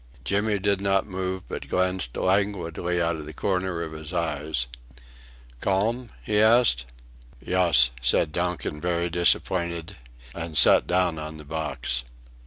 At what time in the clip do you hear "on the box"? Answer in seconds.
11.19-12.03